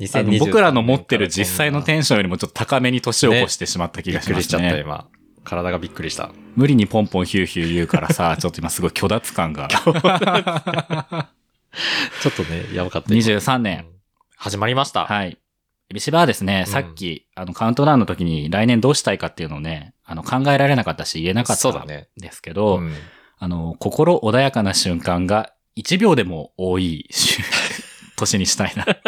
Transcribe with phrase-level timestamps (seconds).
[0.00, 4.80] 2023僕らの持ってる実際のンテンションよりもちょっと高めに年を越してしまった気びっがしますくりしちゃった、ね。
[4.80, 5.08] 今。
[5.44, 6.30] 体がびっくりした。
[6.56, 9.68] 無理にポンポンヒューヒュー言うからさ、ちょっと今すごい虚脱感が。
[9.68, 9.94] ちょっ
[12.34, 13.08] とね、やばかった。
[13.08, 13.86] 今23年。
[14.36, 15.06] 始まりました。
[15.06, 15.38] はい。
[15.90, 21.86] エビシバはですね、うんさっき、あの、カウントダウンの時に来年どうしたいかっていうのをね、あの、考えられなかったし言えなかったん。
[21.86, 22.92] ですけど、うん
[23.38, 27.42] あの、心穏やかな瞬間が1秒でも多いし
[28.16, 28.84] 年にしたいな、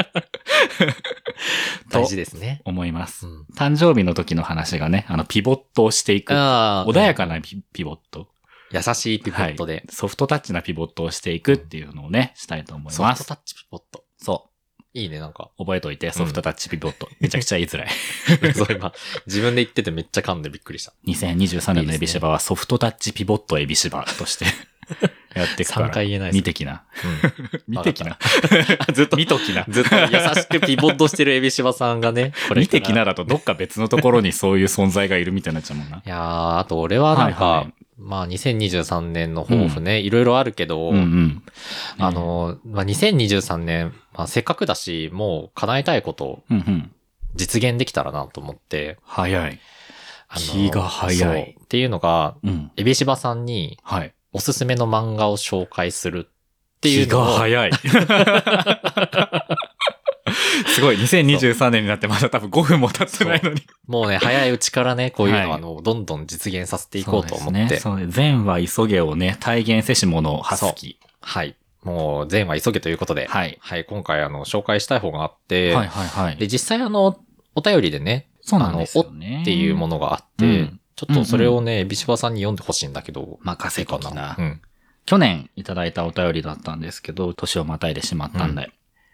[1.90, 2.62] 大と事ですね。
[2.64, 3.26] 思います。
[3.26, 6.32] うん誕生日の時の話がね、あの、ピボットをしていく。
[6.32, 8.28] 穏やかなピピボット。
[8.70, 9.84] 優しいピボットではい。
[9.90, 12.98] ソフトタッチなピボットをしていくっていうのをね、したいと思います。
[12.98, 14.04] ソフトタッチピボット。
[14.16, 14.49] そ
[14.92, 15.50] いいね、なんか。
[15.58, 15.64] う。
[15.64, 17.08] 覚えといて、ソフトタッチピボット。
[17.20, 17.88] めちゃくちゃ言いづらい。
[18.54, 18.92] そう今、
[19.26, 20.92] 自分で言っててめっちゃ噛んでびっくりした。
[21.06, 24.46] 2023年のエビシバはソフトタッチピボットエビシバとして
[25.34, 25.90] やっていくから。
[25.90, 26.82] 3回言えない見てきな。
[27.68, 28.18] 見てきな。
[28.92, 29.64] ずっと見ときな。
[29.68, 35.98] ずっと優しくピボットしてるエビシバさんがね、これ見てきなだとどっか別のところにそういう存在がいるみたいになっちゃうもんな。
[35.98, 41.42] いやー、あと俺はなんか、はいはいまあ2023年の抱負ね、いろいろあるけど、うんうん。
[41.98, 46.42] あ、の、まあ2023年、まあせっかくだし、もう叶えたいこと。
[47.34, 49.60] 実現できたらなと思って、早い。
[50.36, 52.70] 気が早いっていうのが、うん。
[52.76, 54.14] エビシバさんにはい。
[54.32, 57.70] おすすめの漫画を紹介するっていう気のを、が早い。
[60.68, 60.96] すごい。
[60.96, 63.62] 2023年になってまだ多分5分も経ってないのに。
[63.86, 68.12] もうね、早いうちからね、こういうのはあの、どんどん実現させていこうと思って、そうですね。
[68.12, 71.56] 善は急げをね、体現せし者、ハスキはい。
[71.82, 73.58] もう、善は急げということで、はい。
[73.60, 76.36] はい、今回あの、紹介したい方があって、はいはいはい。
[76.36, 77.18] で、実際あの、
[77.54, 79.40] お便りでね、そうなんですよね。
[79.42, 84.36] っていうものがあって、うんちょっとそれをね、ビシバさんに読んでほしいんだけど、任せときいいなか。
[84.38, 84.60] うん。
[85.06, 88.70] 去年いただいたお便りだったんですけど、年をまたいでしまったんで、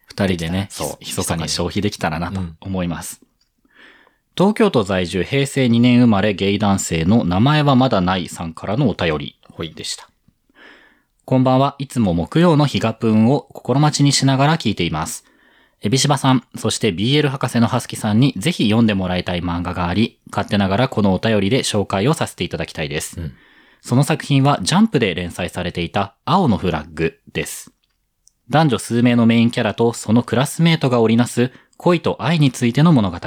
[0.07, 3.21] 二、人でね、そうひそかに消費できたらなとうん思います。
[4.37, 9.39] 東京都在住平成2年生まれゲイ男性の名前はまだないさんからのお便り
[9.75, 10.09] でした。
[11.25, 15.25] こんばんはいつも木曜のヒガプンを心待ちにしながら聞いています。
[15.83, 23.21] エビシバさん、そして BL 博士のハスキさんにぜひ読んでもらいたい漫画があり、勝手ながらこのお便りで紹介をさせていただきたいです。
[23.21, 23.33] うん
[23.87, 27.76] その作品はジャンプで連載されていた青のフラッグです。
[28.49, 33.19] 男女数名のメインキャラとそのクラスメートが織りなす恋と愛についての物語。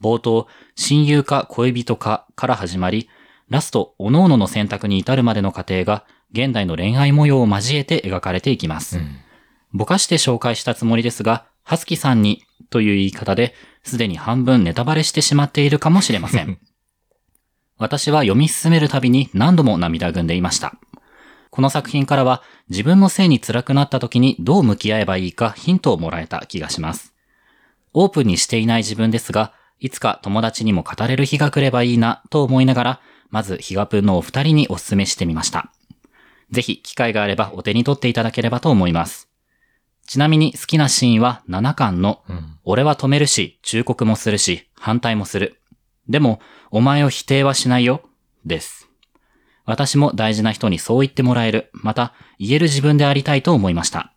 [0.00, 3.08] 冒頭、親友か恋人かから始まり、
[3.48, 8.98] ラスト、各々の選択に至るまでの過程が現代の恋愛模様を交えて描かれていきます。
[8.98, 9.16] うん
[9.72, 16.58] ぼかして紹介したつもりですが、はすきさんにという言い方で、すでに半分ネタバレしてしまっているかもしれません。
[17.78, 20.74] 私は読み進めるたびに何度も涙ぐんでいました。
[21.50, 27.14] この作品からは自分のせいに辛くなった時にどう向き合えばいいかヒントをもらえた気がします。
[27.92, 33.00] オープンにしていない自分ですが、いつか友達にも語れる日が来ればいいなと思いながら、
[33.30, 35.72] まずヒガプンのお二人にお勧めしてみました。
[36.50, 39.28] ぜひ機会があればお手に取っていただければと思います。
[40.06, 42.58] ちなみに好きなシーンは7巻のうん。
[42.64, 45.60] 俺は止めるし、忠告もするし、反対もする。
[46.08, 46.40] でも、
[46.70, 48.02] お前を否定はしないよ。
[48.44, 48.89] です。
[49.70, 51.70] 私も大事な人にそう言ってもらえる。
[51.72, 54.12] また、言える自分でありたいと思いました。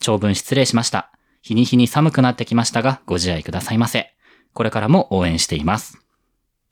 [0.00, 1.12] 長文失礼しました。
[1.42, 4.12] 日に日に寒くなってきましたが、ご自愛くださいませ。
[4.54, 5.98] これからも応援しています。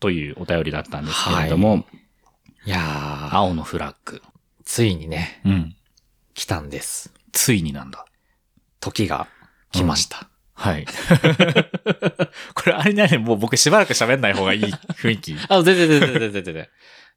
[0.00, 1.84] というお便りだったんですけれども、
[2.64, 4.20] いやー、青のフラッグ。
[4.64, 5.76] ついにね、うん。
[6.34, 7.12] 来たんです。
[7.30, 8.04] ついになんだ。
[8.80, 9.28] 時が
[9.70, 10.28] 来ました。
[10.54, 10.86] はい。
[12.54, 15.36] これあれね、もう僕しばらく喋んない方がいい雰囲気。
[15.48, 16.68] あ、全然全然全然全然。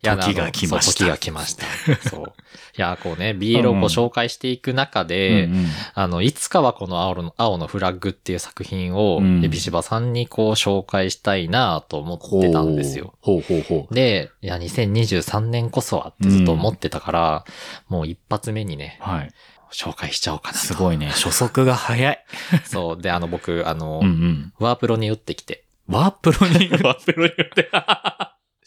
[0.01, 1.65] 時が来ました時が来ました。
[2.09, 2.33] そう。
[2.77, 13.13] いや、こうね、BL をご紹介していく中で、うんうんあの、いつかはこの青の青のフラッグっていう作品を、うんエビシバさんにこう紹介したいなと思ってたんですよ。
[13.21, 13.93] ほうほうほう。
[13.93, 17.45] で、いや、2023年こそはってずっと思ってたから、
[17.87, 19.31] もう一発目にね、はい。
[19.71, 20.59] 紹介しちゃおうかなと。
[20.59, 21.07] すごいね。
[21.07, 22.25] 初速が早い。
[22.63, 23.01] そう。
[23.01, 24.53] で、あの、僕、あの、うんうん。
[24.59, 25.63] ワープロに打ってきて。
[25.87, 27.69] ワープロに、 ワープロに打って、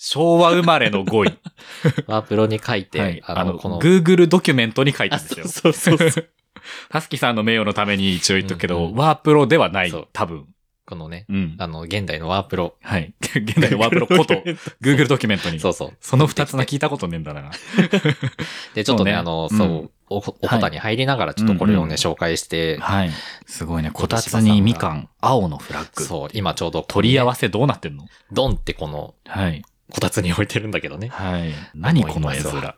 [0.04, 1.38] 昭和生まれの語彙。
[2.08, 3.22] ワープロに書いて、はい。
[3.24, 5.46] あの、この、Google ドキュメントに書いたあんですよ。
[5.46, 6.28] そうそうそう。
[6.90, 9.92] ハスキさんの名誉のために一応言っとくけど、うんうんワープロではない。
[10.12, 10.46] 多分。
[10.84, 11.54] このね、うん。
[11.58, 12.74] あの、現代のワープロ。
[12.82, 13.14] はい。
[13.22, 14.34] 現代のワープロこと、
[14.82, 15.60] Google ドキュメントに。
[15.60, 15.96] そうそう。
[16.00, 17.52] その二つな聞いたことねえんだな。
[18.74, 23.10] で、ちょっとね、ねあの、うんそう、お、おこたに入りながらちょっとこれをね、うんうん紹介して、はい。
[23.46, 23.92] すごいね。
[23.92, 26.02] こたつにみかん、青のフラッグ。
[26.02, 28.08] そう、今ちょうど、取り合わせどうなってんの？
[28.32, 29.62] ドンってこの、はい。
[29.92, 31.08] こたつに置いてるんだけどね。
[31.08, 31.52] はい。
[31.74, 32.74] 何この絵面。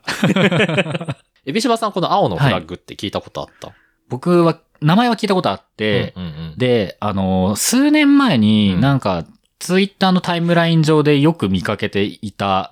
[1.45, 3.71] エビシバさん、この青のフラッグって聞いたことあった、
[4.09, 9.25] 僕は、名前は聞いたことあって、うんうんうん、で、あの、数年前になんか、
[9.59, 12.69] ツイッターのタイムライン上でよく見かけていた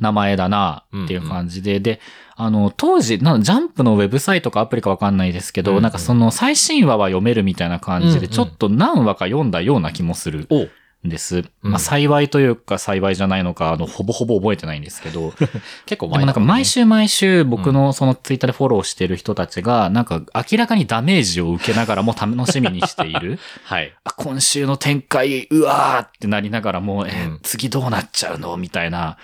[0.00, 2.00] 名前だなっていう感じで、で、
[2.34, 10.46] あの、当時、なんジャンプのウェブサイトかアプリかわかんないですけど、うんうんなんかその最新話は読めるみたいな感じで、ちょっと何話か読んだような気もする。
[10.50, 10.62] おう。
[10.64, 10.70] ん
[11.04, 11.38] です。
[11.62, 15.32] うんまあ幸いというか幸いじゃないのか、あの、ほぼほぼ覚えてないんですけど、
[15.86, 23.38] 結構でもなんか毎週毎週僕のそのツイッターでフォローしてる人たちが、なんか明らかにダメージを受けながらも楽しみにしている。
[23.64, 23.94] はい。
[24.04, 28.56] あ、今週の展開、うわーってなりながらもう、えーうん次どうなっちゃうの？
[28.56, 29.16] みたいな。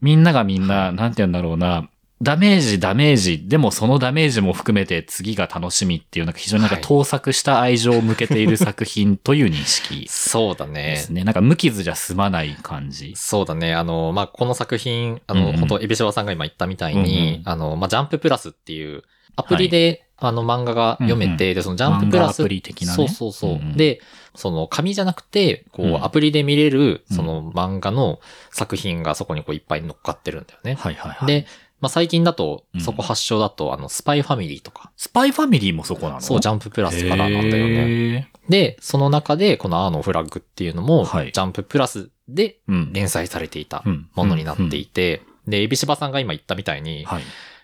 [0.00, 1.88] みんながみんな、なんて言うんだろうな。
[2.22, 11.12] ダメージ、ダメージ、でもそのダメージも含めて次が楽しみっていう、なんか非常になんかはい盗作した愛情を向けている作品という認識そうだでねす。
[11.12, 11.24] ね。
[11.24, 13.14] なんか無傷じゃ済まない感じ。
[13.16, 13.74] そうだね。
[13.74, 19.02] あの、まあ、この作品、あの、うんうん本当エビシバさんが今言ったみたいに、うんうんあの、まあ、ジャンププラスっていう、
[19.36, 23.50] アプリで、あの、漫画が読めて、で、そのジャンププラス、アプリ的なねそうそうそう。
[23.52, 24.00] うんうんで、
[24.34, 28.20] その、紙じゃなくて、こう、うんアプリで見れる、うんその、漫画の
[28.52, 30.74] 作品がそこにこう、いっぱい乗っかってるんだよね。
[30.74, 31.26] はいはいはい。
[31.26, 31.46] で、
[31.80, 36.20] まあ、最近だとう、んそこ発祥だと、あの、スパイファミリーとか、スパイファミリーもそこなの？
[36.20, 37.86] そう、ジャンププラスからなんだよね。
[37.86, 38.32] ね。
[38.48, 42.92] で、その中で、このアーのフラッグっていうのも、はいジャンププラスでうん。
[42.92, 47.22] 連載されていたうんものになっていて、で、エビシバさんが今言ったみたいに、はい。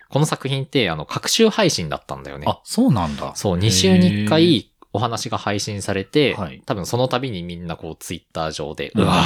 [0.08, 2.46] この作品って、あの、各週配信だったんだよね。
[2.48, 3.34] あ、そうなんだ。
[3.34, 9.22] そう、2週に1回お話が配信されて、はい多分その度にみんなこう、ツイッター上で、うわ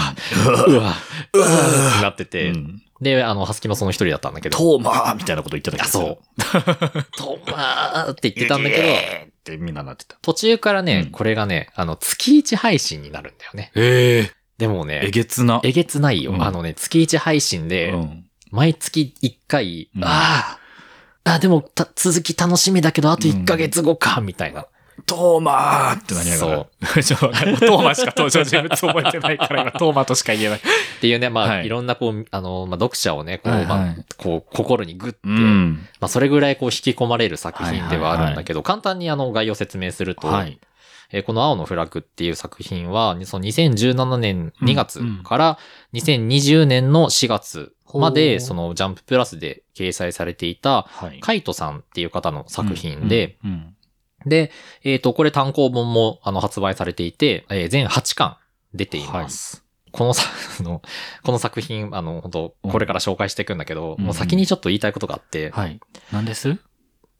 [0.46, 5.88] うわうわってなってて、うんで、あの、ハスキもその一人だったんだけど、トーマーみたいなこと言ってたけど。
[5.88, 6.18] あそう。
[7.16, 10.18] トーマーって言ってたんだけど、ど、ってみんななってた。
[10.20, 13.72] 途中からね、うんこれがね、あの、月1配信になるんだよね。
[13.74, 15.62] ええでもね、えげつな。
[15.64, 16.32] えげつないよ。
[16.32, 18.26] うんあのね、月1配信で、うん。
[18.50, 20.58] 毎月1回、うんあ
[21.24, 24.66] あ、あ、でもた続き楽しみだけど、あと1ヶ月後か、みたいな。
[25.06, 26.66] トーマーってなりながら。
[27.02, 30.58] ちょっとわかんないトーマーしか登場人物覚えてないから今、トーマーとしか言えない。
[30.58, 30.62] っ
[31.00, 35.86] ていうね、まあ、はいい、ろんなこう、あの、まあ、読者をね、こう、はいはいまあ、こう、心にグッて、うん。
[36.00, 40.58] まあ、それぐらいこう、引き込まれる作品ではあるんだけど、簡単にあの、概要を説明すると、はい。
[41.12, 45.58] えーこの青のフラッグっていう作品は、その2017年2月から
[45.92, 51.18] 2020年の4月まで、ほうそのジャンププラスで掲載されていた、はい。
[51.20, 53.74] カイトさんっていう方の作品で、うん、うん
[54.26, 54.50] で、
[54.84, 58.36] えっ、と、これ単行本もあの発売されていて、えー全8巻
[58.74, 59.64] 出ています。
[59.92, 60.24] このさ、
[60.60, 60.82] あの、
[61.24, 65.80] この作品、あの、本当これから紹介していくんだけど、うんもう先にちょっと言いたいことがあって、はい。
[66.12, 66.58] 何です？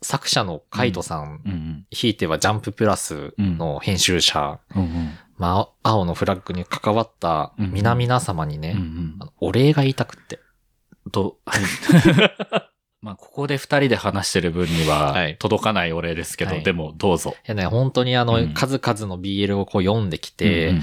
[0.03, 1.87] 作者のカイトさん、うんうん。
[1.91, 5.11] ひいてはジャンププラスの編集者、うんうん。
[5.37, 10.39] まあ、青のフラッグに関わった皆々様にね、うんうんお礼が言いたくって。
[11.13, 11.63] と、はい。
[13.03, 17.31] まあ、ここで二人で話してる分には、はい届かないお礼ですけど、はいでも、どうぞ。
[17.31, 20.83] いやね、本当にあの、うん数々の BL をこう読んできて、うん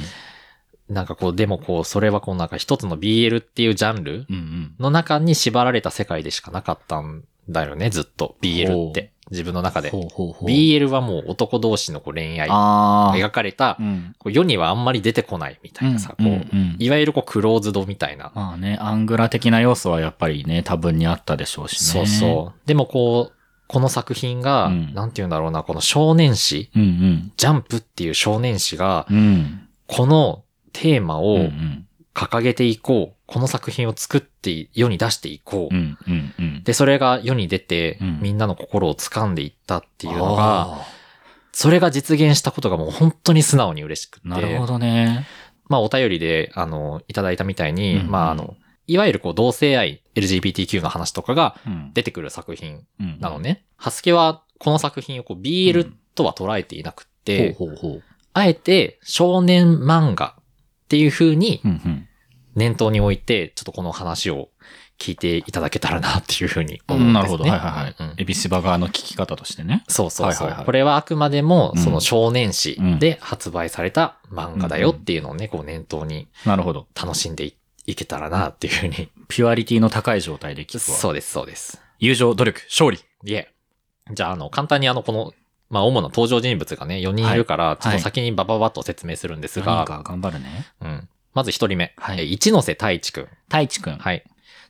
[0.89, 4.75] なんかこう、でもこう、それはこうなんか一つの BL っていうジャンルうんうん。
[4.79, 8.37] の中に縛られた世界でしかなかったんだよね、ずっと。
[8.41, 9.11] BL って。
[9.31, 9.89] 自分の中で。
[9.89, 10.49] ほうほうほう。
[10.49, 13.15] BL はもう男同士のこう恋愛ああ。
[13.17, 14.15] 描かれたう、ん。
[14.19, 18.31] こう世にはあんまり出てこないみたいなさ、うんこう、いわゆるこうクローズドみたいな。
[18.35, 21.99] まあね、アングラ的な要素はやっぱりね、多分にあったでしょうしね。
[21.99, 22.67] そうそう。
[22.67, 23.33] でもこう、
[23.67, 26.79] この作品が、うんなんて言うんだろうな、この少年誌、う。
[26.79, 29.17] うんジャンプっていう少年誌が、うん。
[29.17, 29.61] うん。
[29.87, 31.85] このテーマうんをうん。
[32.13, 33.16] 掲げていこう。
[33.27, 35.75] この作品を作って世に出していこう。
[35.75, 36.63] うんうんうん。
[36.63, 40.87] で、それが世に出て、うんみんなの心を掴んでいったっていうのが、あ
[41.51, 44.27] それが実現したことがもう本当に素直に嬉しくて。
[44.27, 45.27] ーなるほどね。
[45.67, 48.55] まあお便りで、あの、いただいたみたいに、うんまああの、
[48.87, 53.39] いわゆるこう同性愛、LGBTQ の話とかがうん出てくる作品うんなの。
[53.39, 53.65] ね。
[53.75, 58.03] ハスケはこの作品をこう BL とは捉えていなくて、ほうほうほう。
[58.33, 60.43] あえて少年漫画っ
[60.87, 62.06] ていう風にうんうん。
[62.57, 64.49] 念頭に置いて、ちょっとこの話を
[64.99, 67.13] 聞いていただけたらなっていう風に思うんです、ね。
[67.13, 67.43] なるほど。
[67.43, 68.13] はいはいはいうん。
[68.17, 69.83] エビシバ側の聞き方としてね。
[69.87, 76.87] そうそうそう、はいはいはいこれはあくまでもうんその少年誌で発売された漫画だよっていうのをね、こう念頭になるほど。
[76.99, 79.09] 楽しんでいいけたらなっていう風に。
[79.29, 80.97] ピュアリティの高い状態で聞くわ。
[80.97, 81.81] そうです、そうです。
[81.99, 82.99] 友情、努力、勝利。
[83.23, 83.53] いえ。
[84.13, 85.33] じゃあ、あの、簡単にあの、この、
[85.69, 90.65] まあ、主な登場人物がね、4人いるから、ちょっと先にバババッと説明するんですが、何か頑張るね。
[90.81, 91.09] うん。
[91.37, 91.93] まず1人目。
[91.97, 93.27] はいえ一ノ瀬太一くん。
[93.47, 93.97] 太一くん。
[93.97, 94.23] はい。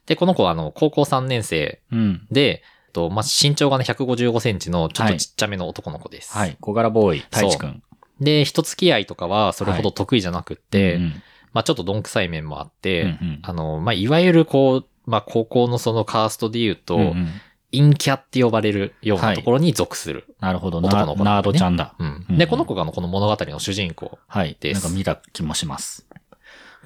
[0.06, 2.28] で、この子は、あの、高校3年生うん。
[2.30, 6.38] で、と、まあ、身長がね、155センチのちょっとちっちゃめの男の子です。
[6.38, 6.58] はい。
[6.60, 7.82] 小柄ボーイ、太一くん。
[8.20, 11.22] で、人付き合いとかはそれほど得意じゃなくって、うん
[11.54, 17.28] まあ、ちょっとどんくさい面もあって、うんうんあの、まあ、いわゆるこう、まあ、高校のそのカーストで言うと、うんうん
[17.72, 20.26] 陰キャって呼ばれるようなところに属する。
[20.40, 20.78] なるほど。
[20.78, 21.96] 男の子ナードちゃんだ。
[22.00, 24.20] うんうんで、この子があのこの物語の主人公。
[24.28, 24.58] はい。
[24.60, 26.07] ですなんか見た気もします。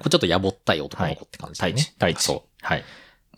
[0.02, 1.72] これちょっとやぼったい男の子って感じだね。
[1.72, 1.90] 太一。
[1.92, 2.22] 太一。
[2.22, 2.80] そはい。
[2.80, 2.84] う。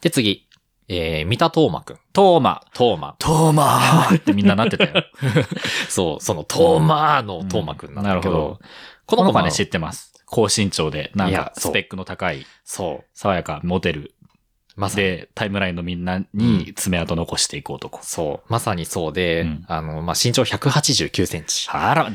[0.00, 0.48] で、次。
[0.88, 1.98] えー、三田東馬くん。
[2.12, 2.62] トーマ。
[2.74, 3.16] 東馬。
[3.18, 5.04] トーマーってみんななってたよ。
[5.88, 8.60] そう、その東馬の東馬くんなんだけど、うんなるほど
[9.06, 10.14] この子はね、知ってます。
[10.26, 13.04] 高身長で、なんかスペックの高い、そう。
[13.14, 14.14] 爽やか、モテる。
[14.76, 15.06] まさに。
[15.06, 18.00] で、タイムラインのみんなに爪痕残していく男。
[18.02, 18.52] そう。
[18.52, 21.68] まさにそうで、うんあの、まあ、身長189センチ。
[21.70, 22.10] あら、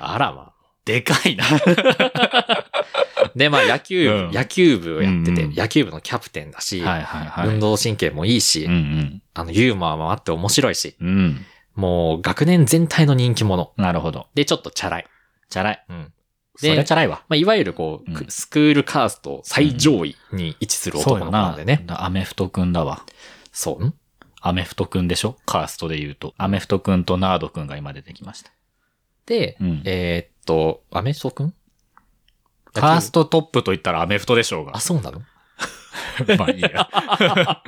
[0.00, 0.52] あらま
[0.84, 1.44] でかいな。
[3.34, 3.38] あ。
[3.38, 7.48] で、まあ、野球部、うん野球部をやってて、うんうん野球部のキャプテンだし、はいはいはい。
[7.48, 11.08] 運動神経もいいし、うんあの、ユーモアもあって面白いし、うん。
[11.08, 11.46] うん。
[11.74, 13.72] もう、学年全体の人気者。
[13.76, 14.26] なるほど。
[14.34, 15.06] で、ちょっとチャラい。
[15.48, 15.84] チャラい。
[15.88, 16.12] うん。
[16.56, 17.22] そりゃチャラいわ。
[17.28, 21.82] まあ、いわゆるこう、うんスクールカースト最上位に位置する男の子なんでね。
[21.86, 23.06] だアメフトくんだわ。
[23.52, 23.84] そう？
[23.86, 23.94] ん？
[24.42, 25.38] アメフトくんでしょ？
[25.46, 26.34] カーストで言うと。
[26.36, 28.50] アメフトくんとナードくんが今出てきました。
[29.24, 31.54] で、うんえーっと、アメフトくん？
[32.80, 34.80] カーストトップと言ったらアメフトでしょうがあ、。
[34.80, 35.20] そうなの？
[36.38, 37.62] まあいいや。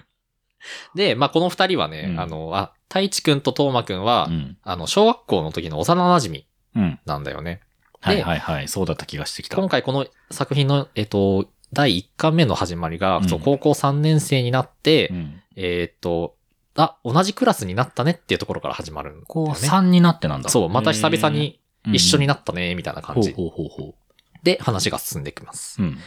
[0.95, 4.57] で、まあ、この二人はね、うんあの、あ、太一くんと東馬くんは、うん。
[4.63, 6.45] あの、小学校の時の幼馴染
[6.77, 6.99] うん。
[7.05, 7.61] なんだよね。
[8.01, 8.69] はいはいはい。
[8.69, 9.57] そうだった気がしてきた。
[9.57, 15.43] 今回この作品の、えっと、第1巻目の始まりが、うんそう高校3年生になって、うん。
[15.57, 16.37] えっと、
[16.77, 19.27] あ、同じクラスになったねっていうところから始まるんだよね。
[19.29, 20.51] こう、3になってなんだ。
[20.51, 21.61] そう、また久々に
[21.93, 23.33] 一緒にななったね、みたいな感じ。
[23.33, 23.95] ほうほうほうほ
[24.45, 25.83] で、話が進んでいきます。
[25.83, 25.85] う。
[25.85, 25.99] うん。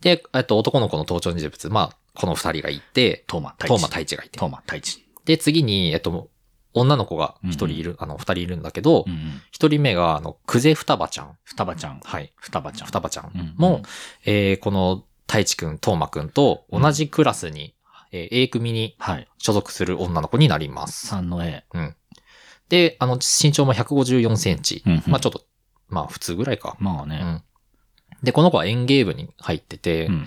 [0.00, 3.68] で、えっと、男の子の登場人物、まあ、この二人がいて、トーマ、太一。
[3.68, 4.46] 東馬太一がいてト。
[4.46, 5.04] ーマ、太一。
[5.24, 6.28] で、次に、えっと、
[6.74, 9.40] 女の子が一人いる、あの、二人いるんだけどう、ん。
[9.50, 11.38] 一、人目が、あの、クゼ双葉ちゃん。
[11.44, 12.00] 双葉ちゃん。
[12.04, 12.32] はい。
[12.36, 12.86] 双葉ちゃん。
[12.86, 13.82] 双葉ちゃんうんも、
[14.26, 17.74] えーこの太一くん、東馬くんと同じクラスに、
[18.12, 19.28] えー A 組にはい。
[19.38, 21.14] 所属する女の子になります。
[21.14, 21.64] 3の A。
[22.68, 24.82] で、あの、身長も154センチ。
[24.84, 25.42] うんうんまあちょっと、
[25.88, 26.76] まあ普通ぐらいか。
[26.80, 27.16] うまあね。
[27.18, 27.42] ん。
[28.24, 30.26] で、この子は園芸部に入ってて、うん。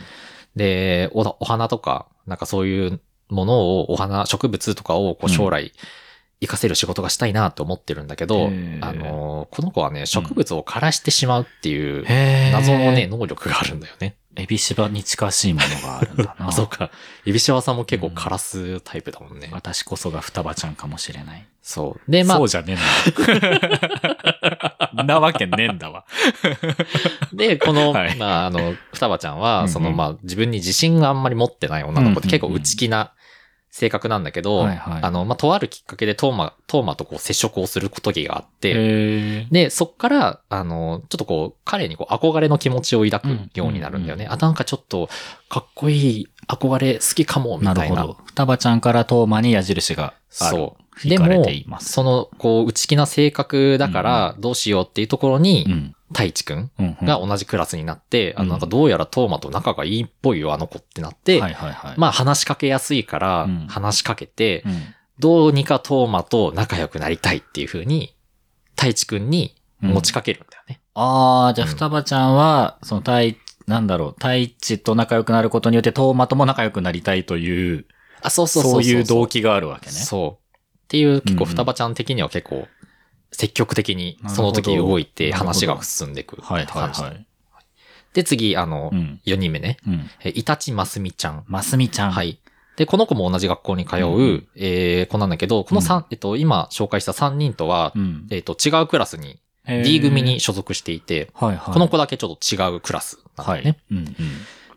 [0.55, 2.99] でお、お花とか、なんかそういう
[3.29, 5.71] ものを、お花、植物とかをこううん将来、
[6.39, 8.47] 活かせる仕事がしたいなって思ってるんだけど、
[8.81, 12.03] あのーこの子はね、植物を枯らしてしまうっていう、
[12.51, 14.17] 謎のね、、能力があるんだよね。
[14.39, 16.47] エビシバに近しいものがあるんだな。
[16.49, 16.91] あ、 そうか。
[17.25, 19.49] エビシワさんも結構枯らすタイプだもんね。
[19.51, 21.47] 私こそが双葉ちゃんかもしれない。
[21.63, 22.11] そう。
[22.11, 23.23] で、まあそう、じゃねえ
[24.93, 25.03] んだ。
[25.05, 26.05] なわけねえんだわ。
[27.33, 33.13] で、この、はいまあ、あの、双葉ちゃんは、うんうんその、まあ、自分に自信があんまり持ってない女の子でうんうんうん結構内気な
[33.69, 44.25] 性格なんだけど、はいはいあの、まあ、とあるきっかけでトーマ、トーマとこう接触をする時があって、へで、そっから、あの、ちょっとこう、彼にこう、憧れの気持ちを抱くようになるんだよね。
[44.25, 45.09] うんうんあ、なんかちょっと、
[45.49, 47.95] かっこいい、憧れ好きかも、みたいな。
[47.95, 48.17] なるほど。
[48.25, 50.15] 双葉ちゃんからトーマに矢印がある。
[50.29, 50.83] そう。
[51.03, 51.45] でも。
[51.79, 55.93] その、こう、内気な性格だから、どうしようっていうところに、うん。
[56.09, 56.97] 太一くんうん。
[57.03, 61.41] が同じクラスになって、あうんの、なんかどうやらトーマと仲がいいっぽいよ、あの子ってなって。
[61.97, 64.83] まあ話しかけやすいからうん、話しかけて、うん、
[65.19, 68.15] どうにかトーマと仲良くなりたいっていう風に、
[68.75, 70.79] 太一くんに持ちかけるんだよね。
[70.93, 73.37] ああ、じゃあうん双葉ちゃんは、その太一、
[73.67, 77.85] なんだろう、太一と仲良くなることによってトーマとも仲良くなりたいという、
[78.21, 79.91] あ、そうそうそうそういう動機があるわけね。
[79.91, 80.46] そう。
[80.87, 82.67] っていう結構うんうん双葉ちゃん的には結構
[83.31, 87.01] 積極的にその時動いて話が進んでいくってはい感じ。
[87.01, 87.25] はいはい。
[88.13, 89.19] で、次、あのう、ん。
[89.25, 89.77] 4人目ね。
[89.85, 90.09] うん。
[90.23, 91.43] え、イタチマスミちゃん。
[91.47, 92.11] ますみちゃん。。
[92.11, 92.39] はいい。
[92.77, 98.27] で、この子も同じ学校に通う、うんえー、子なんだけど、この三、えっと、今紹介した3人とは、うん。
[98.31, 101.73] えっと、違うクラスに、D 組に、所属していて、はいはい。
[101.73, 103.59] この子だけちょっと違うクラスなんだはい。
[103.59, 103.77] よね。
[103.91, 104.07] うんうん。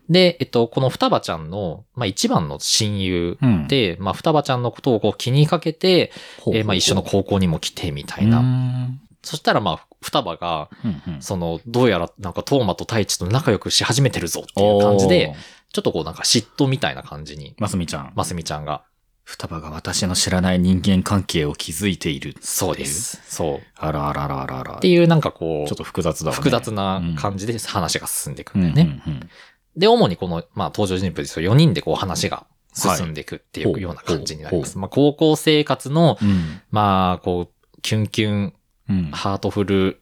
[0.09, 8.89] で、えっと、この双葉ちゃんの、まあ、一番の親友うん、で、まあ、双葉ちゃんのことをこう気にかけて、ほうほうほうえーまあ、一緒の高校にも来てみたいうんな。
[9.23, 15.35] そしたら、まあ、双葉が、うんうんその、どうやら、なんか、トーマと太一と仲良くし始めてるぞっていう感じで、、
[15.71, 18.11] ちょっとこう、なんか嫉妬みたいな感じに、ますみちゃん。
[18.15, 18.83] ますみちゃんが。
[19.23, 22.35] 双葉が私の知らない人間関係を築いている。
[22.41, 23.21] そうです。
[23.27, 23.67] そう。
[23.77, 24.75] あらあらあらあらあら。
[24.77, 26.37] っていう、なんかこう、ちょっと複雑だわね。
[26.37, 29.01] 複雑な感じで話が進んでいくうんんだよね。
[29.05, 29.29] うんうん
[29.75, 34.73] で、主にこの、まあ、登場人物4人でこう話が進んでいくっていはいうような感じになります。
[34.75, 36.61] ほまあ、高校生活の、うん。
[36.71, 38.53] まあ、こう、キュンキュン、
[38.89, 39.11] うん。
[39.11, 40.01] ハートフル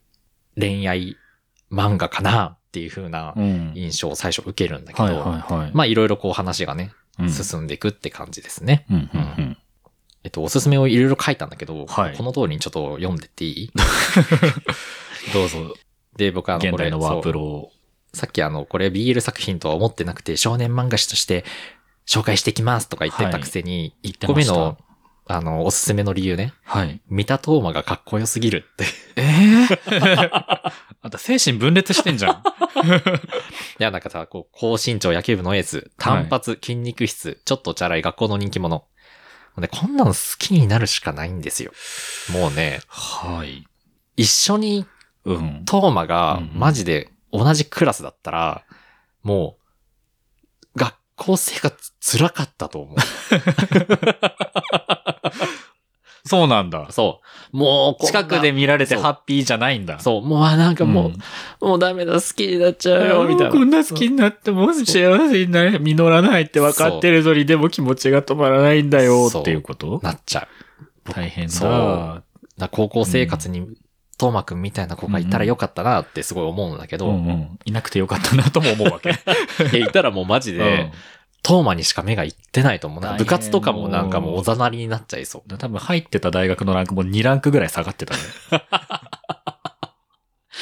[0.60, 1.16] 恋愛
[1.72, 3.74] 漫画かなっていう風なうん。
[3.76, 5.72] 印象を最初受けるんだけど、はいはいはい。
[5.74, 8.86] まあ、いろいろこう話がね、うん、進んでいくって感じですね。
[10.24, 13.72] えっと、おすすめをいろいろ書いたんだけど、はいこの通りにちょっと読んでっていい？
[15.34, 15.74] どうぞ、
[16.18, 17.72] で、僕はあの、これ現代のワープロを。
[18.14, 21.46] さっきあの、これ BL 作品とは思ってなくて、少年漫画誌として
[22.08, 24.78] 紹介していきますとか言ってたくせに、言っ1個目の、
[25.28, 26.54] あの、おすすめの理由ね。
[26.64, 27.02] はい。
[27.08, 28.86] 三田東馬がかっこよすぎるって。
[29.16, 30.32] ええ
[31.02, 32.44] あんた精神分裂してんじゃん。
[33.80, 38.86] いや、なんかさ、こう、高身長野球部のエース、単発、筋肉質、ちょっとチャラい学校の人気者。
[39.58, 41.72] ね、こんなの好きになるしかないんですよ。
[42.32, 43.68] もうね、はい。
[44.16, 44.86] 一緒に
[45.26, 45.64] うん。
[45.66, 48.64] トーマがうんマジで同じクラスだったら、
[49.24, 49.58] も
[50.76, 52.98] う、学校生活辛かったと思う。
[56.26, 56.88] そうなんだ。
[56.92, 57.22] そ
[57.54, 57.58] う。
[57.58, 60.00] もう近くで見られてハッピーじゃないんだ。
[60.00, 61.18] そう、もうあなんかもう、ん
[61.62, 63.52] もうダメだ、好きになっちゃうよ、みたいな。
[63.52, 70.00] こんな好きになっても幸せになれ、実らないって分かってるのに、でも気持ちが止まらないんだよっていうこと？
[70.04, 70.48] なっちゃ
[71.06, 71.12] う。
[71.12, 71.52] 大変だ。
[71.52, 73.66] そう高校生活に、
[74.20, 77.60] トーマくんみたいな子がいたらよかったなってすごい思うんだけど、うんうん。
[77.64, 79.12] いなくてよかったなとも思うわけ。
[79.80, 80.92] いたらもうマジで、うん
[81.42, 85.58] トーマにしか目がいってないと思う部活とかもなんかもうおざなりになっちゃいそう。
[85.58, 88.20] 多分入ってた大学のランクも2ランクぐらい下がってたね。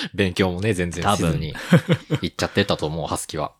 [0.13, 1.55] 勉強もね、全然せずに
[2.21, 3.53] 行っちゃってたと思う、ハスキは。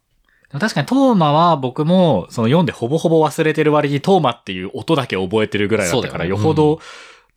[0.51, 6.80] 確かにトーマは僕もその読んでほぼほぼ忘れてる割にトーマっていう音だけ覚えてるぐらいだったから、よねよほど、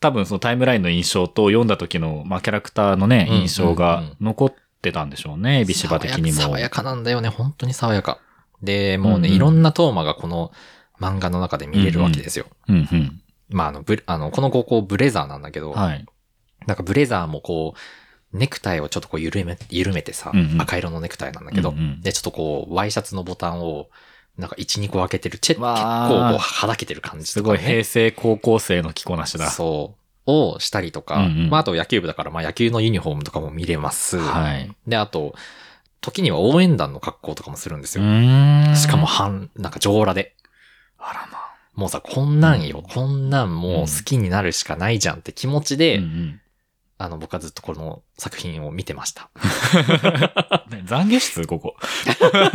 [0.00, 6.40] 多分そのタイムラインの印象と読んだ時の、まあ、キャラクターのね、うん印象が残ってたんでしょうね、ビシバ的にも。
[6.40, 8.18] 爽やかなんだよね、本当に爽やか。
[8.62, 10.52] で、もうね、うんうんいろんなトーマがこの
[10.98, 12.46] 漫画の中で見れるわけですよ。
[12.68, 13.20] うんうん。
[13.50, 16.06] まあ、あの、あの、この高校ブレザーなんだけど、はい。
[16.66, 23.88] なんかブレザーもこう、ネクタイをちょっとこう緩め、緩めてさ、うんうん赤色のネクタイなんだけど、うんうんで、ちょっとこう、ワイシャツのボタンを、
[24.38, 29.50] なんか1、2個開けてる、チェ、結わー構こう、はだけてる感じすごい平成高校生の着こなしだ。
[29.50, 30.00] そう。
[30.26, 34.18] をしたりとか、うんうんまあ、あと野球部だから、まあ野球のユニフォームとかも見れます。
[34.18, 34.70] はい。
[34.86, 35.34] で、あと、
[36.00, 38.74] 時には応援団の格好とかもするんですうよ。
[38.74, 40.34] しかも、半、なんか上裸で。
[40.98, 41.50] あらまあ。
[41.74, 46.40] もうさ、こんなんよ、うんこんなんもう好きになるしかないじゃんって気持ちで、うんうん
[47.02, 49.30] あの、僕はずっとこの作品を見てました。
[50.68, 51.46] ね懺悔室？
[51.46, 51.74] ここ。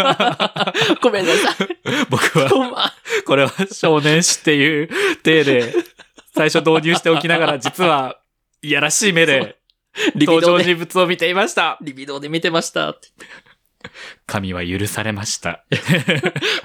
[1.02, 1.68] ごめんなさい。
[2.12, 2.94] 僕は。
[3.26, 4.90] これは少年誌っていう
[5.24, 5.74] 体で、
[6.36, 8.20] 最初導入しておきながら、実は、
[8.62, 9.58] いやらしい目で、
[10.14, 11.80] 登場人物を見ていました。
[11.82, 12.96] リビドーで見てました。
[14.28, 15.66] 神は許されました。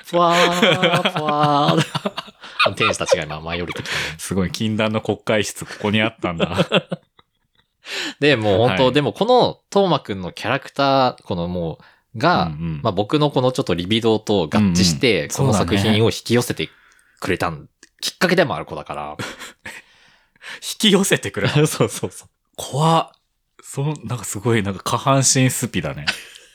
[0.05, 2.75] ふわー、ふわー。
[2.77, 3.99] 天使たちが今舞い降りてきたね。
[4.19, 6.69] すごい禁断の国会室、ここにあったんだ。
[8.21, 11.79] で、もう本当、はいでもこのトーマくんのキャラクター、このも
[12.15, 16.69] う、が、うんうんまあ僕のこのちょっとリビドーと合致して、うんうんこの作品を引き寄せて
[17.21, 17.69] くれたん、
[18.01, 19.17] きっかけでもある子だから。
[20.63, 21.55] 引き寄せてくれた。
[21.67, 22.29] そうそうそう。
[22.57, 23.21] 怖っ。
[23.63, 26.07] その、なんかすごい、なんか下半身スピだね。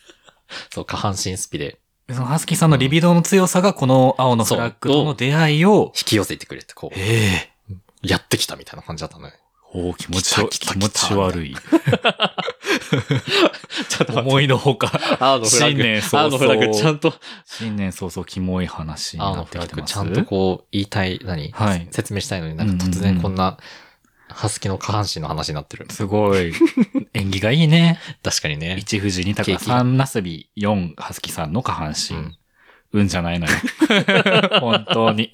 [0.74, 9.34] そう、下半身スピでそのハスキーさんのリビドーの強さが、この青のフラッグとの出会いを、引き寄せてくれて、こう、ええやってきたみたいな感じだったのよ。
[9.78, 11.54] おー気持ち気持ち悪い。
[13.90, 14.90] ちょっと思いのほか、
[15.44, 19.94] 新年早々ちゃんと、新年早々キモい話に青なってきてます。
[19.94, 23.58] ちゃんとこう言いたい、何、はい説明したいのになんか突うんうんうん然こんな、
[24.30, 25.88] ハスキの下半身の話になってる。
[25.90, 26.54] すごい、
[27.14, 28.00] 縁起がいいね。
[28.24, 28.78] 確かにね。
[28.80, 32.16] 一富士二鷹三なすび四ハスキさんの下半身。
[32.16, 32.38] うん
[32.94, 33.52] 運じゃないのよ。
[34.62, 35.24] 本当に。
[35.24, 35.32] い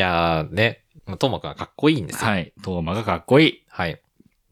[0.00, 0.83] やーね、
[1.18, 2.30] トーマくんはかっこいいんですよ。
[2.30, 2.52] はい。
[2.62, 3.62] トーマがかっこいい。
[3.68, 4.00] はい。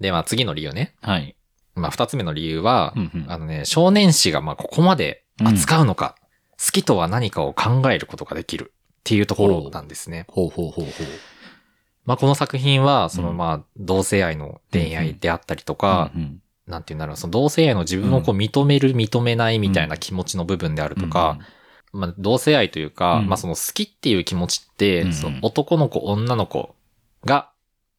[0.00, 0.94] で、まあ次の理由ね。
[1.00, 1.36] はい。
[1.74, 6.16] まあ二つ目の理由は、うんうんあのね、少年誌がまあここまで扱うのか、
[6.58, 10.26] 好きとは何かを考えることができるっていうところなんですね。
[10.28, 11.06] ほうほうほうほう。
[12.04, 21.38] まあこの作品は、そのうんまあ同性愛の恋愛であったりとか、うんうんなんていうんだろう、その同性愛の自分をこう認める、認めないみたいな気持ちの部分であるとか、
[21.92, 23.28] まあ同性愛というか、うん。
[23.28, 25.12] まあその好きっていう気持ちって、うん。
[25.12, 26.74] その男の子、女の子
[27.24, 27.50] が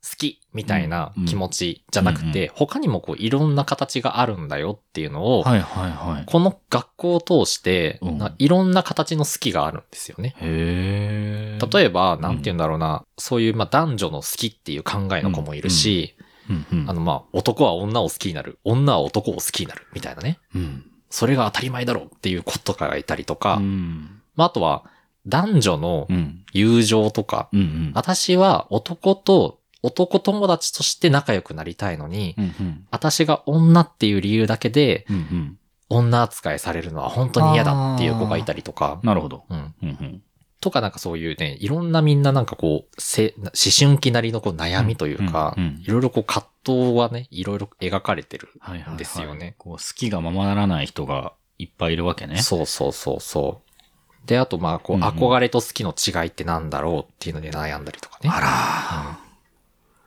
[0.04, 6.26] 好きみたいな気持ちじゃなくて、他にもこういろんな形があるんだよっていうのを、はいはいはい。
[6.26, 8.18] この学校を通して、うん。
[8.18, 10.36] ないろんな形の好きがあるんですよね。
[10.42, 11.68] へえ。
[11.72, 16.16] 例えば、なんて言うんだろうな、そういうまあ男女の好きっていう考えの子もいるし、
[16.50, 16.66] うん。
[16.72, 19.88] うん、あのまあ男は女を好きになる、女は男を好きになる。
[19.94, 20.40] みたいなね。
[20.54, 20.86] うん。
[21.14, 24.20] それが当たり前だろうっていう子とかがいたりとか、うん。
[24.36, 24.84] まああとは
[25.28, 26.44] 男女のうん。
[26.54, 27.92] 友情とか、うんうん。
[27.94, 32.88] 私は男と男友達として仲良くなりたいのに、うんうん。
[32.90, 35.58] 私が女っていう理由だけでうんうん。
[35.90, 39.44] 女扱いされるのは本当に嫌だっていう子がいたりとか、なるほど。
[39.50, 39.76] うん。
[39.84, 40.24] うんうん。
[40.64, 48.48] とかなんかそういうね、いろんなみんななんかこう、せ思春期なりのこう悩みというか、うんうんうんいろいろこう葛藤はね、いろいろ描かれてる。
[48.60, 52.38] はいはいはいですよねこう好きがままならない人がいっぱいいるわけね。
[52.38, 54.28] そうそうそうそう。
[54.28, 58.30] で、あとまあ、こう、うんうん憧れと好きの違いってなんだろうっていうので悩んだりとかね。
[58.32, 59.20] あ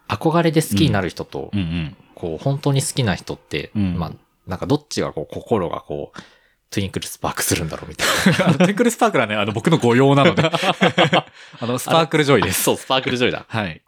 [0.09, 1.61] 憧れで好きになる人と、ら。
[1.61, 1.97] うんうん。
[2.15, 4.13] こう、本当に好きな人って、うんまあ、
[4.47, 6.21] なんかどっちがこう、心がこう、
[6.71, 8.07] twinkle sparkle するんだろうみたい
[8.39, 8.47] な。
[8.49, 10.43] あの、 twinkle sparkle はね、あの、僕の誤用なので。
[11.61, 12.63] あの、 sparkle joy です。
[12.63, 13.45] そう、 sparkle joy だ。
[13.49, 13.83] はい。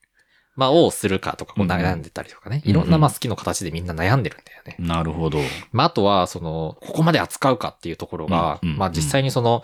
[0.57, 2.63] まあ、をするかとか、悩んでたりとかね。
[2.65, 4.77] いろんなまあ好きの形でみんな悩んでるんだよね。
[4.79, 5.39] なるほど。
[5.71, 9.63] まあ、あとは、その、ここまで扱うかっていうところが、まあ実際にその、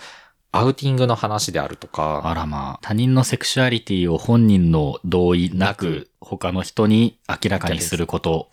[0.52, 8.48] アウティングの話であるとか、あらまあ、他人のセクシュアリティを本人の同意なく、他の人に明らかにすること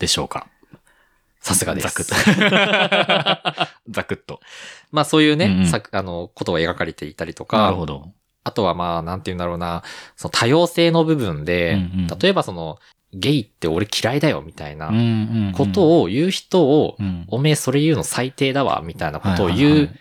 [0.00, 0.48] でしょうか。
[1.44, 1.88] さすがです。
[1.88, 2.14] ざくっと。
[3.90, 4.40] ざくっと。
[4.90, 8.08] まあそういうね、うんうんさあの、ことが描かれていたりとなかる、ほど。
[8.44, 9.82] あとはまあ、なんて言うんだろうな、
[10.16, 12.78] その多様性の部分で、うんうん例えばその、
[13.12, 14.90] ゲイって俺嫌いだよみたいな
[15.56, 19.94] ことを言う人を、うんおめえそれ言うの最低だわ、みたいなことを言いう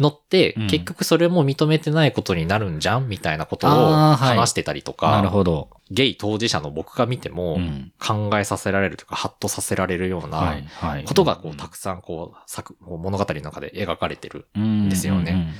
[0.00, 3.08] のって、うん結局それも認めてないことになるんじゃん？
[3.08, 3.70] みたいなことを
[4.16, 5.70] 話してたりとか、なるほど。
[5.90, 11.04] ゲイ当事者の僕が見てもうん考えさせられるというか、ハッとさせられるようなはい、はい。
[11.04, 14.48] ことがこう、たくさんこう、作、物語の中で描かれてる。
[14.56, 15.54] うんですよね。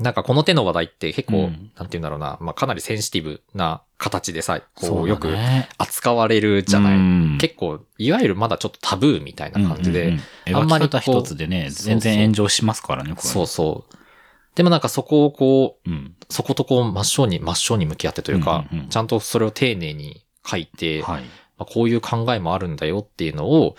[0.00, 5.34] なんかこの手の話題って結構、うんなんて言うんだろうな、まあかなりセンシティブな形でさ、こそううよく
[5.78, 6.96] 扱われるじゃない。
[6.96, 10.16] うん結構、いわゆるまだちょっとタブーみたいな感じで、うんうんう
[10.52, 13.22] んあんまり一つでね、全然炎上しますからね、これ。
[13.22, 13.94] そうそう。
[14.54, 16.14] でもなんかそこをこう、うん。
[16.30, 21.22] そことこう真正に、真正に向き合ってというか、うんうんうんちゃんとそれを丁寧に書いて、はい。
[21.56, 23.76] まあ、こういう考えもあるんだよっていうのを、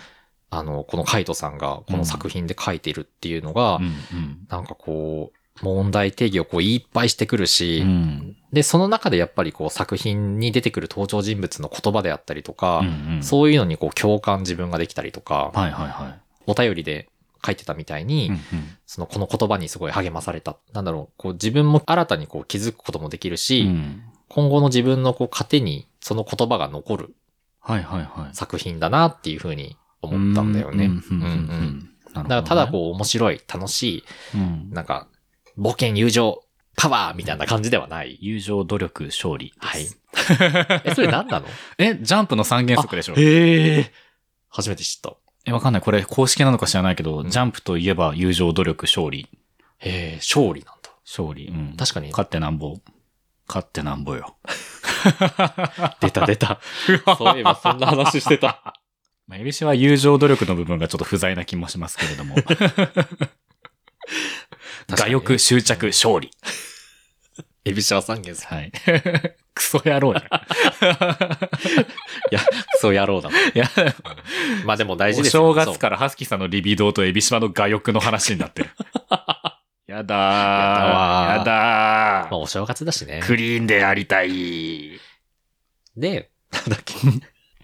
[0.49, 16.19] あの、このカイトさんがこの作品で書いているっていうのが、うんうんなんかこう、問題定義をこういっぱいしてくるし、うんで、その中でやっぱりこう作品に出てくる登場人物の言葉であったりとか、うんうんそういうのにこう共感自分ができたりとか、はいはいはい。
[16.47, 17.09] お便りで
[17.45, 18.41] 書いてたみたいに、うんうん
[18.85, 20.55] そのこの言葉にすごい励まされた。
[20.71, 27.15] なんだろう、こう自分も新たにこう気づくこともできるし、うん今後の自分のこう糧にその言葉が残る
[27.59, 28.35] はいはいはい。
[28.35, 30.89] 作品だなっていうふうに思ったんだよね。
[32.13, 35.07] だからただこう面白い、楽しうんい、なんか、
[35.57, 36.44] 冒険、友情、
[36.77, 38.17] パワーみたいな感じではない。
[38.21, 39.53] 友情、努力、勝利。
[39.57, 39.87] はい。
[40.85, 41.47] え、それ何なの？
[41.77, 43.93] え、ジャンプの三原則でしょへえ。
[44.49, 45.13] 初めて知った。
[45.45, 45.81] え、わかんない。
[45.81, 49.27] これ公式なのか知らないけど、うんジャンプといえば友情、努力、勝利。
[49.79, 50.89] へえ、勝利なんだ。
[51.05, 51.47] 勝利。
[51.47, 51.75] うん。
[51.77, 52.09] 確かに。
[52.11, 52.77] 勝ってなんぼ。
[53.47, 54.37] 勝ってなんぼよ。
[56.01, 56.59] 出た出た。
[57.17, 58.73] そういえばそんな話してた。
[59.27, 62.35] まあ、エビシは友情、努力の部分がちょっと不在な気もしますけれども。
[64.89, 66.31] 我欲、執着、勝利。
[67.65, 68.57] エビシャワ三元さん。
[68.59, 68.71] はい。
[69.55, 70.41] クソ野郎じゃん。
[72.31, 72.39] いや、
[72.79, 73.39] そうやろうだな。
[73.39, 73.69] いや、
[74.65, 78.69] まあでも大事おですよ正月からハスキーさんのリビドーとエビシバの我欲の話になってる。
[79.87, 80.19] やだー。
[80.89, 81.51] わーやだ
[82.29, 83.25] まあお正月だしねー。。
[83.25, 84.99] クリーンでありたい。
[85.95, 86.95] で、なんだっけ。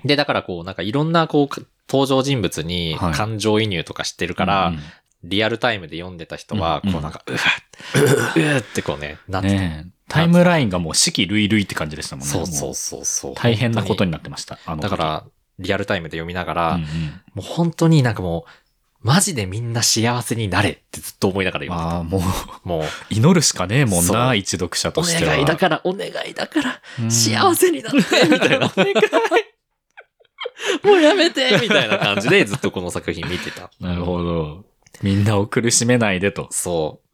[0.06, 4.80] で、だからこう、なんかいろんなこう、登場人物にはい感情移入とかしてるから、うん
[5.24, 10.16] リアルタイムで読んでた人は、うんこうなんか、うわっ、うわってこうね、なってた。
[10.16, 12.32] タイムラインがもう四季類類って感じでしたもんね。
[12.32, 13.34] そうそうもそうそう。
[13.36, 14.10] 大変なことに。
[14.10, 14.60] になってました。
[14.66, 15.24] あの時だか、ら、
[15.60, 16.88] リアルタイムで読みながら、うんうん
[17.34, 22.62] もう本当になんかもう、マジでみんな幸せになれってずっと思いながら読んでああ、もう、た。
[22.66, 25.32] もう、祈るしかねえもんそな、う一読者おとしては。
[25.32, 27.98] 願いだから、お願いだから、うん幸せになって、
[28.30, 28.66] みたいな。
[28.68, 28.94] お願い。
[30.84, 33.72] もうやめてみたいな感じでずっとこの作品見てた。
[33.80, 34.66] なるほど。
[35.02, 36.48] みんなを苦しめないでと。
[36.52, 37.12] そう。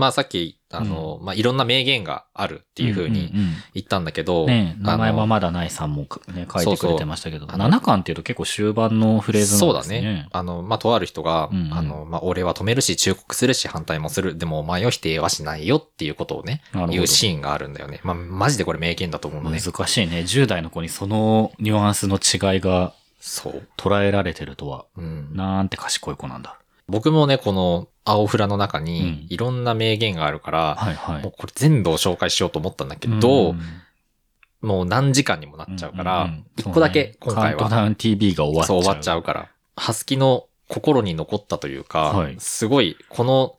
[0.00, 3.32] まあさっき、あの、まあいろんな名言があるっていう風にんんうん
[3.74, 10.14] 言ったんだけど、ねえ名前あのはまだないさんもね、書いてくれてましたけど、そうそう7巻っていうと結構終盤のフレーズそうだなんですね。
[10.14, 10.28] ね。
[10.32, 14.38] あの、まあ、とある人が、うんうんあの、まあ、俺は止めるし、忠告するし、反対もする。
[14.38, 18.00] でも、お前を否定はしないよっていうことをね、なるほど言うシーンがあるんだよね。
[18.02, 19.60] まあ、マジでこれ名言だと思うのね。
[19.60, 20.20] 難しいね。
[20.20, 23.68] 10代の子にそのニュアンスの違いがそう。
[23.76, 25.30] 捉えられてるとは、うん。
[25.34, 26.58] なんて賢い子なんだ。
[26.90, 28.84] 僕もね、この青フラの中うん。
[28.84, 31.22] に、いろんな名言があるから、はいはい。
[31.22, 33.60] もうこれ全部を紹介しようと思ったんだけど、ん。
[34.60, 38.68] もう何時間にもなっちゃうからんん、一個だけ今回は、カウントダウン TV が終わっちゃ。
[38.68, 42.36] そうう終わっちゃうから、ハスキの心に残ったというか、はい。
[42.38, 43.56] すごい、この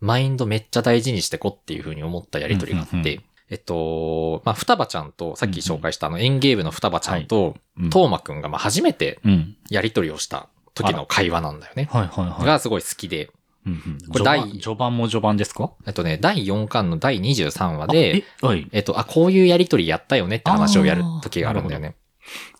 [0.00, 3.24] マインドめっちゃ大事にしてこっていう風に思ったやりとりがあって、うんうんうん。
[3.48, 7.90] えっと、まあ、双葉ちゃんと、さっき紹介したあの、園芸部の双葉ちゃんと、うん。
[7.90, 9.56] トーマくんがまあ初めてうん。
[9.70, 11.88] やりとりをした時の会話なんだよね。
[11.90, 12.44] はいはいはい。
[12.44, 13.30] がすごい好きで、
[13.66, 15.72] うんうんこれ第序盤も序盤ですか？
[15.86, 18.68] えっとね、第4巻の第23話で、あえ、はい。
[18.70, 21.96] えっと、あ、こういうやりとりやったよねって話をやる時があるんだよね。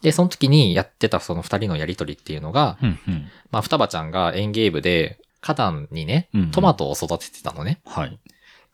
[0.03, 3.29] で、その時にやってたその二人のやりとりっていうのが、うんうん。
[3.53, 7.81] まあ、双葉ちゃんが園芸部で、花壇にねうんうん、トマトを育ててたのね。
[7.87, 8.19] はい。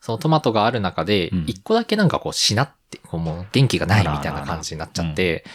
[0.01, 5.45] そのトマトがある中でうん、一個だけなんかこう、しなって、こうもう元気がないみたいな感じになっちゃって、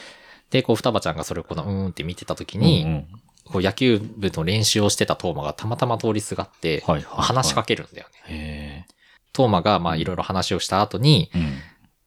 [0.51, 3.07] で、こう、双葉ちゃんがそれをこの、うーんって見てた時に、うんうん
[3.49, 8.15] こう、野球部の練習をしてたトーマがたまたま通りすがって、話しかけるんだよね。
[8.29, 8.87] へ
[9.33, 11.39] トーマが、まあ、いろいろ話をした後に、え。
[11.39, 11.59] うん。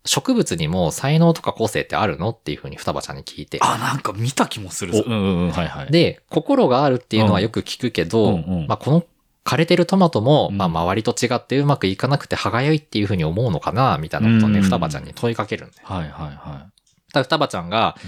[0.04, 3.60] 植物にも才能とか個性ってあるのっていうふうに双葉ちゃんに聞いて。
[3.62, 5.04] あ、なんか見た気もするぞ。
[5.06, 9.06] おうんうんうん、はいはい。、で、心があるっていうのはよく聞くけど、うんうんうんまあ、この
[9.46, 15.88] 枯れてるトマトも、うんまあ、周りと違ってうまくいかなくて歯がゆいっていうふうに思うのかな、みたいなことをね、うん双葉ちゃんに問いかけるんだよ。
[15.88, 16.68] はいはいは
[17.14, 18.08] ただ双葉ちゃんが、い。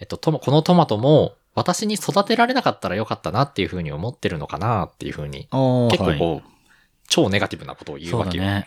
[0.00, 6.48] えっと、トマこのトマトも、私に育てられなかったらよかったなっていうふうに思ってるのかなっていうふうに、うん、結構はいこう、
[7.08, 8.44] 超ネガティブなことを言うわけよ。
[8.44, 8.66] だね。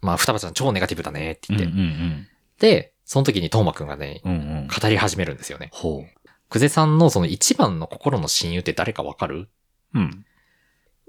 [0.00, 1.78] まあ、双葉ちゃん超ネガティブだねってうんう言って。
[1.78, 2.26] ん
[2.58, 4.32] で、その時にトーマくんがね、うん。
[4.32, 4.68] うんうん。
[4.68, 5.68] 語り始めるんですよね。
[5.72, 6.04] ほ
[6.48, 9.48] 久世さんのその一番の心の親友って誰かわかる？
[9.94, 9.98] う。
[9.98, 10.24] うん。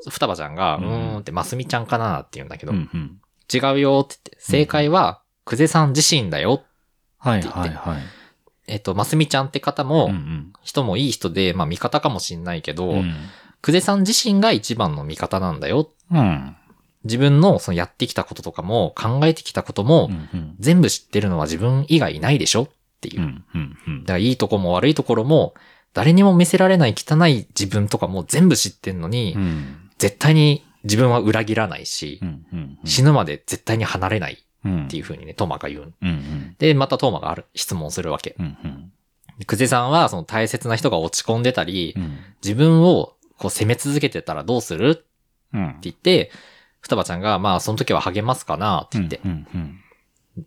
[0.07, 3.21] 双葉ちゃんが、ううんーんって、ますみちゃんかなって言うんだけど、うんうん。
[3.51, 6.63] 違うよって言って、正解は、久世さん自身だよ。
[7.17, 8.01] はいはいはい。
[8.71, 10.53] えっと、ますみちゃんって方も、うんうん。
[10.63, 13.13] 人もいい人で、まあ味方かもしんないけど、うん。
[13.61, 15.89] 久世さん自身が一番の味方なんだよ。
[16.11, 16.55] うん。
[17.03, 22.63] 自分のそのやってきたこととかも、考えてきたことも、うん全部知ってるのは自分以外いないでしょ？
[22.63, 22.69] っ
[23.01, 23.21] ていう。
[23.21, 23.43] うん。
[23.53, 24.01] うんうん。
[24.03, 25.53] だからいいとこも悪いところも、
[25.93, 29.89] 誰にも見せられない汚い自分とかも全部知ってんのに、うん。
[29.97, 32.79] 絶対に自分は裏切らないし、うんうん。
[32.85, 34.41] 死ぬまで絶対に離れないうん。
[34.67, 35.93] っていう風にね、トーマが言う。
[36.01, 36.55] うんうん。
[36.59, 38.35] で、またトーマがある、質問するわけ。
[38.39, 38.91] うんうん。
[39.45, 42.17] クゼさんは、その大切な人が落ち込んでたり、うん。
[42.43, 44.89] 自分をこう責め続けてたらどうする？
[44.89, 45.03] って
[45.53, 45.77] うん。
[45.81, 46.31] 言って、
[46.79, 49.21] 双葉ちゃんが、まあ、その時は励ますかなって言って。
[49.25, 49.79] うんうん。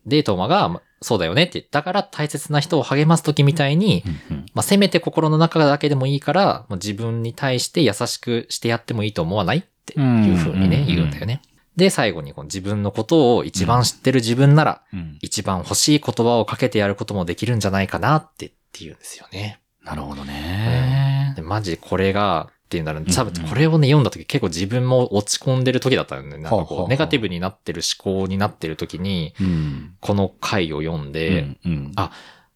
[0.06, 11.42] で、トーマが、まそうだよねって言ったから、大切な人を励ます時みたいに、うんまあ、せめて心の中だけでもいいから、自分に対して優しくしてやってもいいと思わないっていう風にね、うん言うんだよね。
[11.76, 15.18] で、最後にこの自分のことを一番知ってる自分なら、うん。
[15.20, 19.60] 一番欲しい言葉をかけてやることもできるんじゃないかなってって言うんですよね。
[19.82, 21.42] なるほどねで、。
[21.42, 26.30] マジこれが、っていうんだろううんうん多分これをね、読んだ時結構自分も落ち込んでる時だったよね。
[26.30, 29.94] なんかこう、ネガティブになってる思考になってる時に、うん。
[30.00, 31.92] この回を読んで、うんうん。
[31.96, 32.10] あ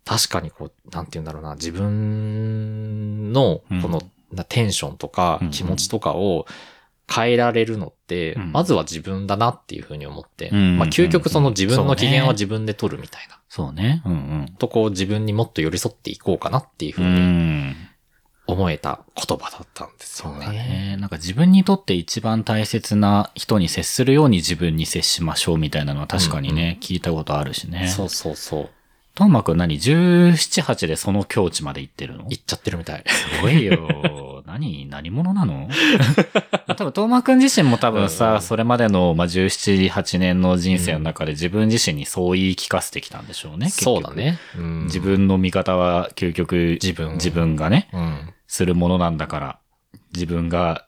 [0.04, 4.02] 確かにこう、なんて言うんだろうな、自分のこの、
[4.33, 6.46] なテンションとかうん気持ちとかを
[7.12, 13.38] 変えられるのって、うんまずは自分だなっていうふうに思って、うんまあ究極その自分の機嫌は自分で取るみたいな。
[13.48, 14.02] そうね。
[14.04, 14.46] うんうん。
[14.58, 17.76] とこう自分にもっと寄り添っていこうかなっていうふううにん。
[18.46, 20.96] 思えた言葉だったんですよそうね。
[20.98, 27.88] なんか自分にとって一番大切な人に接するように自分に接しましょうみたいなのは確かにね、聞いたことあるしね。
[27.88, 28.70] そうそうそう。
[29.14, 32.24] トーマくん何 ?17、8でその境地まで行ってるの？
[32.28, 33.04] 言っちゃってるみたい。
[33.06, 34.38] すごいよ。
[34.48, 35.68] 何何者なの？
[36.76, 43.66] 多分、トーマくん自身も多分さ、うんうんそれまでの、まあ、17、8年の人生の中で自分自身にそう言い聞かせてきたんでしょうね。
[43.66, 44.14] 結局そうだ。
[44.14, 44.38] ね。
[44.56, 45.00] うん自。
[45.00, 48.34] 分の味方は究極自分自分がね、うん。
[48.46, 49.58] するものなんだから、
[50.14, 50.87] 自分が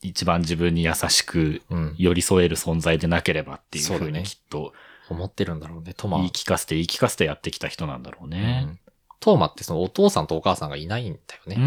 [0.00, 1.94] 一番自分に優しくうん。
[1.98, 4.72] 寄り添える存在でなければっていうふうにきっと
[5.08, 5.94] 思ってるんだろうね。
[5.96, 8.60] トマ言い聞かせて言い聞かせてやってきた人なんだろううね。
[8.62, 8.78] ん
[9.22, 11.56] トーマってそのお父さんとお母さんがいないんだよね。
[11.56, 11.64] うん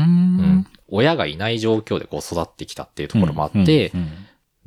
[0.59, 0.67] ん。
[0.89, 3.93] 親がいない状況でこう育ってきたっていうところもあって、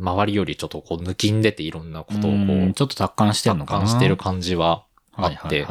[0.00, 2.28] 周りよりちょっとこう抜きんでていろんなことをこ
[2.70, 5.66] うちょっと達観してんのかな達観してる感じはあはいって。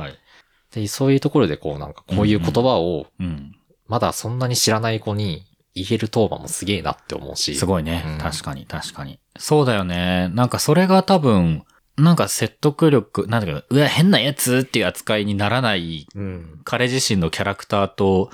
[0.72, 3.54] で、そういうところでこうなんかこういう言葉をうん。
[3.88, 7.56] まだそんなに知らない子に言えるトーマもすげえなって思うし。
[7.56, 9.20] すごいね、うん確かに確かに。
[9.38, 10.30] そうだよね。
[10.34, 11.64] なんかそれが多分、
[11.98, 16.62] なんか説得力、なんだか、うわ、変なやつっていう扱いにならないうん。
[16.64, 18.30] 彼自身のキャラクターと、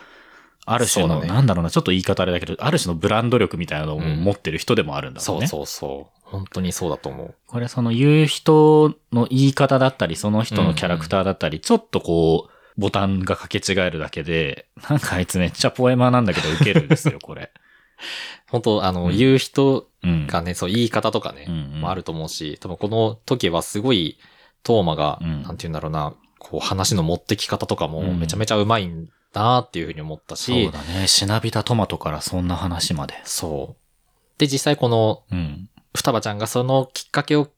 [0.65, 5.47] ある種の、ねなんだろうな、ちょっと言い方あれだけど、ある種のブランド力みたいなのをうん持ってる人でもあるんだろね。
[5.47, 6.19] そううそうそう。
[6.23, 7.35] 本当にそうだと思う。
[7.47, 17.51] これその言う人の言い方だったり、その人のキャラクターだったり、ちょっとこう、ボタンが掛け違えるだけで、なんかあいつめっちゃポエマーなんだけど受けるんですよ、これ。
[18.49, 20.27] 本当あの、うん言う人うん。
[20.27, 24.17] がね、そう言い方とかね、うんうんもあると思うし、多分この時はすごい、
[24.63, 31.07] トーマが、うんなんて言うんだろうな、こう話の持ってき方とかもうんめちゃめちゃうまいんだなっていうふうに思ったそうし、だね。
[31.07, 33.15] しなびたトマトからそんな話まで。
[33.23, 34.39] そう。
[34.39, 35.69] で、実際このうん。
[35.95, 37.49] 双葉ちゃんがそのきっかけを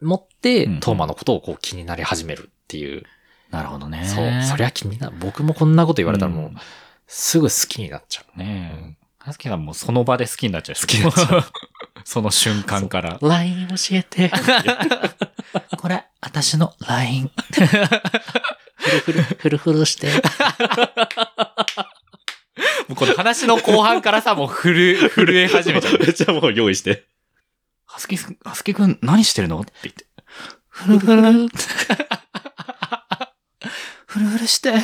[0.00, 3.04] 持って、うんトーマのことをこう気になり始めるっていう。
[3.50, 4.04] なるほどね。
[4.06, 4.42] そう。
[4.42, 5.16] そりゃ気になる。
[5.18, 6.56] 僕もこんなこと言われたらもう、うん
[7.14, 8.38] すぐ好きになっちゃう。
[8.38, 9.26] ねえ。
[9.26, 10.76] うんはずきさんもうその場で好きになっちゃう。
[10.80, 11.44] 好きになっちゃう
[12.04, 13.18] その瞬間から。
[13.22, 14.30] LINE 教えて。
[15.78, 17.30] これ、私の LINE。
[18.82, 20.08] フルフル、フルフルして。
[22.88, 25.98] もうこの話の後半からさ、もう震え、震え始めちゃう。
[26.00, 27.06] めっちゃもう用意して。
[27.86, 29.60] はすきす、はすきくん何してるの？
[29.60, 30.04] って言って。
[30.68, 31.48] ふるふる。
[34.06, 34.72] ふるふるして。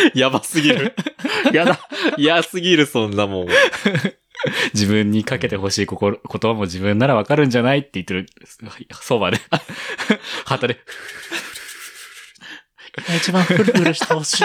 [0.14, 0.94] やばすぎる。
[1.52, 1.78] やだ。
[2.16, 3.48] 嫌すぎる、そんなもん。
[4.74, 8.26] 自分にかけてほしい心言葉も自分ならわかるんじゃないって言ってる、
[9.00, 9.40] そばで。
[10.44, 10.78] 旗で、
[13.16, 14.44] 一番フルフルしてほしい。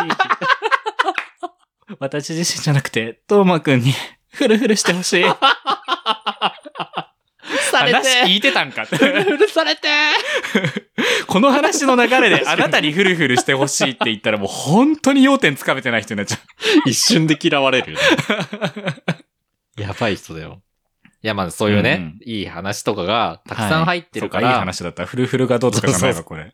[1.99, 3.93] 私自身じゃなくて、トーマくんに、
[4.33, 5.25] ふるふるしてほしい。
[7.71, 8.36] され話聞て。
[8.36, 8.97] いてたんかって。
[8.97, 9.88] フルフルされて。
[11.27, 16.36] この話の流れであなたにフルフルしてほしいって言ったらもう本当に要点つかめてない人になっちゃ
[16.86, 16.89] う。
[16.89, 18.03] 一瞬で嫌われるよね。
[19.77, 20.62] やばい人だよ。
[21.23, 26.53] いや、まあそういうね、いい話とかがたくさん入ってるか、はいそういい話だったらフルフルがどうとかじゃないわ、これ。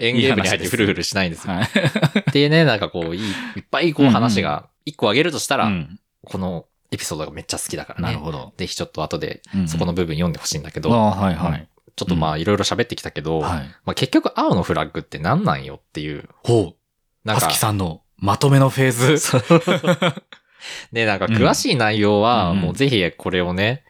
[0.00, 1.54] エンゲームに入ってフルフルしないんですよ。
[1.54, 1.64] はい。
[1.64, 3.22] っていうね、なんかこう、いい、
[3.56, 8.06] いっぱいこう話が、一個あげるとしたら、うんこのエピソードがめっちゃ好きだからね。
[8.06, 8.54] なるほど。
[8.56, 11.68] ぜひちょっと後で、うんそこの部分読んでほしいんだけど、ああ、はいはい。
[11.94, 13.66] ちょっとまあいろいろ喋ってきたけど、はい。
[13.84, 16.76] まあ結局青のフラッグって何なんよっていう、ほう。
[17.24, 20.22] なんかはすき、さんのまとめのフェーズ。
[20.92, 23.84] で、なんか詳しい内容は、うんもうぜひこれをね、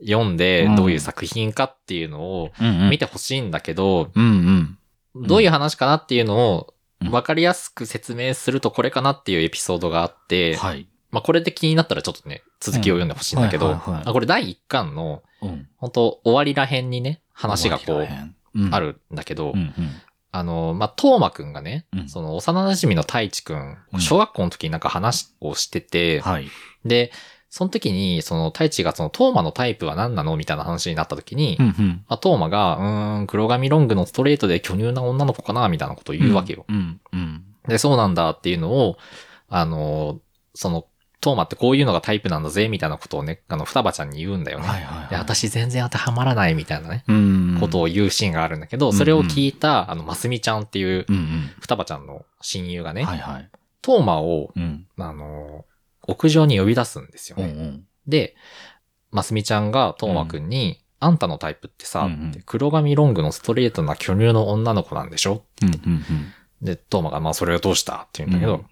[0.00, 4.78] 読んでうんどういう作品かっていうのをうん見てほしいんだけど、うん
[5.14, 5.26] うん。
[5.26, 10.86] どういう話かなっていうのをうん分かりやすく説明するとこれかなっていうエピソードがあって、はい。
[11.12, 15.68] まあこれで気になったらちょっとね、続きを読んでほしいんだけど、これ第1巻の、うん。
[15.76, 18.08] 本当終わりらへんにね、話がこう、
[18.54, 18.80] うんあ。
[18.80, 19.74] るんだけど、うんうん。
[20.30, 26.48] あの、まあ、トーマくんがね、うんその幼馴染の太一くんう、ん小学校の時になんか話をしてて、はい。
[26.84, 27.12] で、
[27.50, 31.88] その時に、その太一がそのトーマのタイプは何なのみたいな話になった時に、うんうん。
[32.08, 36.64] まあ、トーマが、うーん、黒髪ロングのストレートで巨乳な女の子かなみたいなことを言うわけよ。
[36.66, 37.44] うんうん。
[37.68, 38.96] で、そうなんだっていうのを、
[39.50, 40.20] あの、
[40.54, 40.86] その、
[41.22, 44.66] トーマってこういうのがタイプなんだぜ、みたいなことをね、あの、双葉ちゃんに言うんだよね。
[44.66, 45.08] はいはい。
[45.08, 47.56] で、、私全然当てはまらないみたいなね、うん。
[47.60, 51.50] ことを言うシーンがあるんだけど、それを聞いた、あの、ますみちゃんっていう、うんうん。
[51.60, 53.50] 双葉ちゃんの親友がね、はいはい。
[53.80, 54.86] トーマを、うん。
[54.98, 55.64] あの、
[56.08, 57.44] 屋上に呼び出すんですよね。
[57.44, 57.84] うんうん。
[58.06, 58.34] で、
[59.12, 65.44] ますみちゃんがトーマくんに、あんたのタイプってさ、うんうん黒髪ロングのストレートな巨乳の女の子なんでしょ？
[65.62, 66.32] うんうん
[66.62, 67.94] で、トーマが、まあそれをどうした？
[67.96, 68.66] って言うんだけど、うん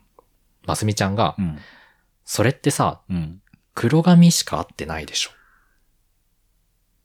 [0.66, 1.58] ますみちゃんがう、ん。
[2.32, 3.42] それってさ、うん。
[3.74, 5.34] 黒髪しか合ってないでしょっ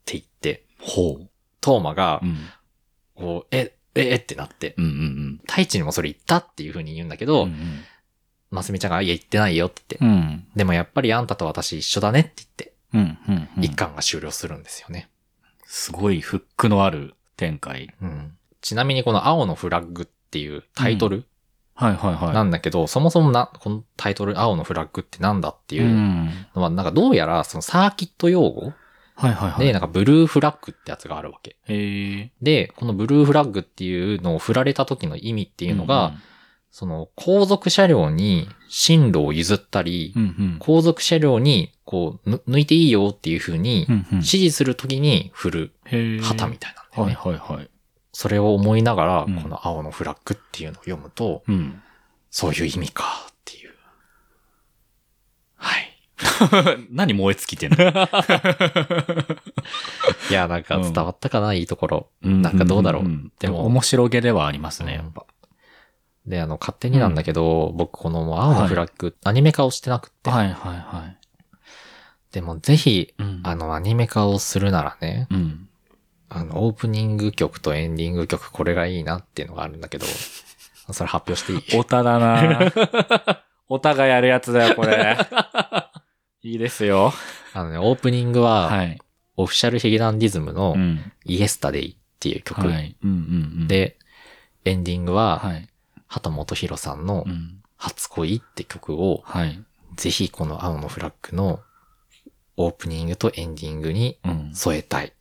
[0.05, 1.29] て言って、ほう。
[1.61, 2.37] トーマがう、ん。
[3.15, 7.55] こう、え、え、えってなって、うんうん太一にもそれ言ったっていう風に言うんだけうど、ん。
[8.51, 10.47] ますみちゃんが、いや言ってないよって言って、うん。
[10.55, 13.17] でもやっぱりあんたと私一緒だねって言って、うん。
[13.27, 13.49] うん。
[13.57, 13.63] うん。
[13.63, 15.09] 一巻が終了するんですよね。
[15.65, 17.95] すごいフックのある展開。
[17.99, 18.37] うん。
[18.61, 21.25] ちなみにこの青のフラッグっていうタイトル
[21.75, 22.33] はいはいはい。
[22.33, 28.73] なんだけど、そもそもな、このタイトル青のフラッグってなんだっていううんのは、なんかどうやらそのサーキット用語
[29.15, 29.65] はいはいはい。
[29.65, 31.57] で、なんかブルーフラッグってやつがあるわけ。
[31.67, 32.31] へえ。
[32.41, 36.13] で、このブルーフラッグっていうのを振られた時の意味っていうのが、
[36.71, 40.59] その後続車両に進路を譲ったり、うんうん。
[40.59, 44.05] 後続車両にこうぬ抜いていいよっていう風にうんうん。
[44.15, 45.71] 指示する時に振る。
[46.21, 47.39] 旗みたいなんだよはいね。
[47.39, 47.69] はいはい。
[48.17, 51.81] それを思いながら、うんこの青のフラッグっていうのを読むと、うん。
[52.31, 53.73] そういう意味かっていう。
[55.57, 55.91] はい。
[56.91, 57.77] 何燃え尽きてんの？
[60.31, 62.07] いや、なんか伝わったかな、いいところ。
[62.23, 63.03] うんなんかどうだろう。
[63.03, 65.25] んでも面白げではありますね、うんやっぱ。
[66.25, 70.29] で、あの、勝手になんだけど、僕この青のフラッグ、アニメ化をしてなくって。
[70.29, 71.17] はいはいはい。
[72.31, 75.64] でもぜひ、うんあの、アニメ化をするならね、うん。
[76.35, 80.05] あの、オープニング曲とエンディング曲、これがいいなっていうのがあるんだけど、
[80.91, 81.79] それ発表していい？
[81.79, 82.71] オタだな
[83.69, 85.17] オタがやるやつだよ、これ。
[86.43, 87.13] いいですよ。
[87.53, 88.99] あのね、オープニングは、はい。
[89.37, 91.11] オフィシャルヒゲダンディズムのうん。
[91.23, 92.95] イエスタデイっていう曲、はい。
[93.01, 93.17] うんうん
[93.61, 93.97] うん。、で、
[94.65, 95.67] エンディングは、はい。
[96.07, 97.61] 畑本博さんのうん。
[97.77, 99.63] 初恋って曲を、はい。
[99.95, 101.61] ぜひこの青のフラッグの
[102.57, 104.51] オープニングとエンディングにうん。
[104.53, 105.13] 添えたい。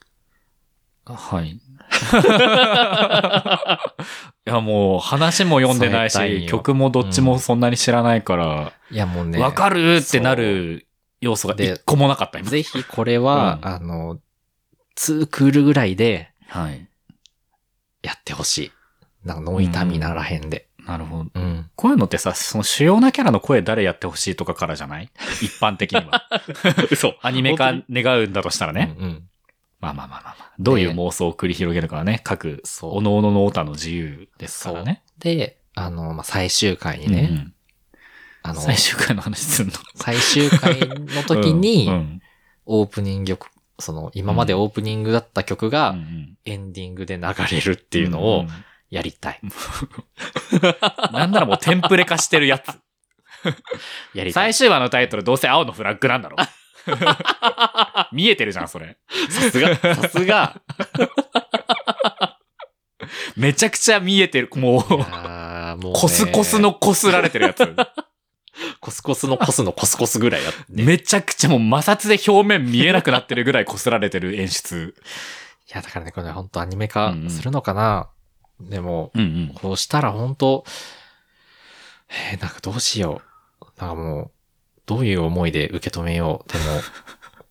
[1.06, 1.50] はい。
[4.46, 9.38] いや、もう話も読んでないし、曲もどっちもそんなに知らないから、いやもうね。
[9.38, 10.86] わ、かるってなる
[11.20, 12.48] 要素がで一個もなかった、今。
[12.50, 14.18] ぜひこれは、うんあの、
[14.96, 16.88] 2クールぐらいではい。
[18.02, 18.72] やってほしい。
[19.24, 20.68] なんかノイタミならへんで。
[20.86, 21.30] うなるほど。
[21.34, 21.70] うん。
[21.76, 25.10] こういうのってさ、その主要なキャラの声誰やってほしいとかからじゃない？
[25.40, 26.28] 一般的には。
[26.90, 27.14] 嘘。
[27.22, 28.94] アニメ化本願うんだとしたらね。
[28.98, 29.28] うんうん。
[29.84, 30.52] まあまあまあまあまあ。
[30.58, 35.02] どういう妄想を繰り広げるかはね、各、おのおののオタの自由ですからね。
[35.18, 37.54] で、あの、まあ、最終回にね、うんうん
[38.46, 39.72] あの、最終回の話すんの？
[39.94, 42.20] 最終回の時に、うんうん
[42.66, 48.48] オープニング曲、その、今までオープニングだった曲うが、んエンディングで流れるっていうのをん
[48.88, 49.40] やりたい。
[51.12, 52.68] なんならもうテンプレ化してるやつ。
[54.14, 54.54] やりたい。
[54.54, 56.36] 最終話のタイトルどうせ青のフラッグなんだろ
[58.12, 58.96] 見えてるじゃん、それ。
[59.30, 60.60] さすが、さすが。
[63.36, 64.48] めちゃくちゃ見えてる。
[64.54, 65.06] もう、もうね
[65.94, 66.74] コスコスの。
[66.74, 67.66] こすられてるやつ。
[68.80, 70.82] コスコスのコスのコスコスぐらいやって。
[70.82, 74.94] いめちゃくちゃもう摩擦で表面見えなくなってるぐらいこすられてる演出。
[75.74, 78.08] や、だからね、これ本当アニメ化するのかな、
[78.60, 79.54] でも、うんうん。
[79.54, 80.64] こうしたら本当
[82.32, 83.22] えー、なんかどうしよ
[83.60, 83.64] う。
[83.80, 84.30] なんかもう、
[84.86, 86.52] どういう思いで受け止めよう。
[86.52, 86.64] でも、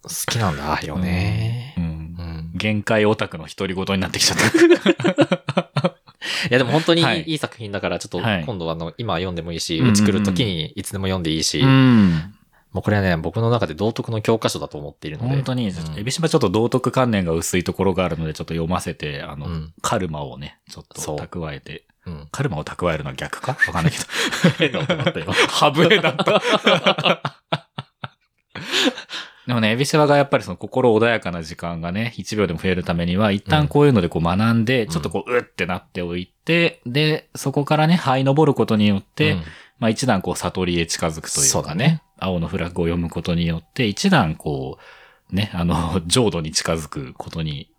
[0.04, 1.82] 好きなんだ よねう。
[1.82, 1.88] んう。
[2.24, 2.52] ん。
[2.56, 4.44] 限界オタクの独り言になってきちゃった。
[6.50, 12.34] いやでも本当にはいいい作品だから、ちょっとはい今度あの、今読んでもいいし、うんうんうん作る時にいつでも読んでいいし、ん。
[12.72, 15.30] もうこれはね、僕の中で道徳の教科書だと思っているので。
[15.30, 21.86] 本当に、うんエビシバちょっと道徳観念が薄いところがあるので、ちょっと読ませて、あの、うんカルマをね、ちょっと蓄えて。
[22.06, 22.28] うん。
[22.32, 23.58] カルマを蓄えるのは逆か？
[23.68, 24.06] わかんないけど。
[24.58, 25.34] 変な音になった今。
[25.34, 26.42] ハブエだった。
[29.48, 39.44] でもね、エビシバがやっぱりその心穏やかな時間がね、1秒でも増えるためには、一旦こういうのでこう学んで、んちょっとこう、うってなっておいて、で、そこからね、這い登ることによって、うん
[39.80, 42.02] まあ一段こう悟りへ近づくというかそうだね。
[42.18, 44.78] 青のフラッグを読むことによって、一段こ
[45.32, 47.70] う、ね、あの、浄土に近づくことに、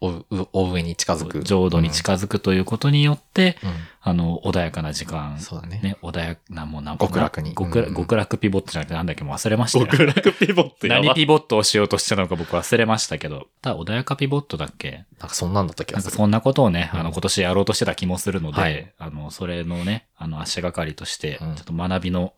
[0.00, 1.42] おお上に近づく。
[1.42, 3.70] 浄土に近づくということによって、うん。
[4.02, 5.80] あの、穏やかな時間、そうだね。
[5.82, 9.86] ね、穏やかな、もうなん極楽に極楽うん極楽ピボットじゃなくてなんだっけもう忘れましたよ。
[10.06, 15.06] 楽ピボット何ピボットをしようとしてたのか僕忘れましたけど、ただ穏やかピボットだっけ？
[15.18, 16.10] なんかそんなんだった気がする。
[16.10, 22.34] なんかそんなことをね、うんあの今年やろうとしてた気もするので、はいあの、それのね、あの足がかりとして、ちうんょっと学びの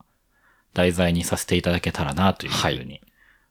[0.75, 3.01] 題材にさせていただけたらなというふはいうに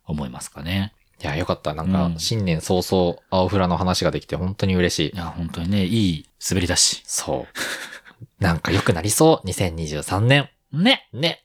[0.06, 0.94] 思いますかね。
[0.96, 1.74] いや、よかった。
[1.74, 5.18] なんかうん、新年早々、青フラの話ができて本当に嬉しいい。
[5.18, 7.02] や、本当にね、いい滑り出し。
[7.06, 7.58] そう。
[8.44, 9.48] なんか良くなりそう。
[9.48, 10.50] 2023年。
[10.72, 11.44] ねね。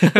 [0.00, 0.10] 本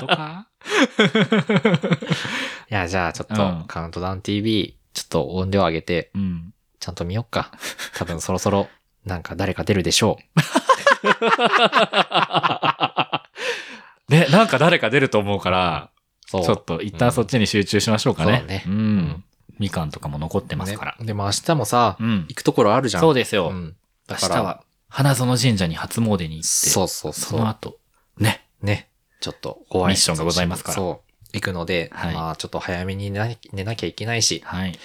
[0.00, 0.48] 当か？
[2.70, 6.54] いや、じゃあちょっうんと、カウントダウン TV、ちょっと音量上げて、うん。
[6.80, 7.52] ちゃんと見よっか。
[7.94, 8.68] 多分そろそろ、
[9.04, 10.18] なんか誰か出るでしょ
[14.08, 15.90] ね、なんか誰か出ると思うから。
[16.40, 18.38] ちょっと一旦そっちに集中しましょうかね。
[18.38, 19.24] そうねんうん
[19.58, 20.96] みかんとかも残ってますから。
[20.98, 22.26] ねでも明日もさ、うん。
[22.28, 23.02] 行くところあるじゃん。
[23.02, 23.50] そうですよ。
[23.50, 23.76] うん。
[24.08, 27.48] 明だから日は、花園神社に初詣に行って、そうそうそのそう。
[27.48, 27.78] 後、
[28.18, 28.44] ね。
[28.60, 28.88] ね。
[29.20, 31.12] ちょっとご挨拶ミッションがございますからそう。
[31.32, 34.78] 行くので、はいまあちょっと早めに寝な寝なきゃいけないし、はい。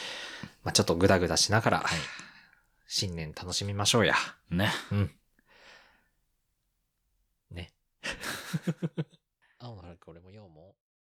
[0.63, 1.85] まあちょっとグダグダしながら、
[2.87, 4.15] 新年楽しみましょうや。
[4.49, 4.71] ね。
[4.91, 5.11] うん。
[7.51, 7.73] ね。
[9.59, 10.46] 青の春これも読もう。